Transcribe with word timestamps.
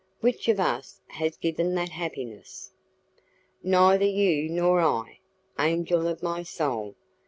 Which 0.19 0.47
of 0.49 0.59
us 0.59 0.99
has 1.09 1.37
given 1.37 1.75
that 1.75 1.89
happiness?" 1.89 2.71
"Neither 3.61 4.05
you 4.07 4.49
nor 4.49 4.79
I, 4.81 5.19
angel 5.59 6.07
of 6.07 6.23
my 6.23 6.41
soul! 6.41 6.95